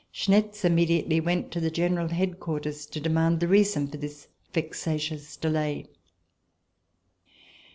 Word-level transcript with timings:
Schnetz 0.11 0.65
immediately 0.65 1.19
went 1.19 1.51
to 1.51 1.59
the 1.59 1.69
general 1.69 2.07
headquarters 2.07 2.87
to 2.87 2.99
demand 2.99 3.39
the 3.39 3.47
reason 3.47 3.87
for 3.87 3.97
this 3.97 4.27
vexatious 4.51 5.37
delay. 5.37 5.85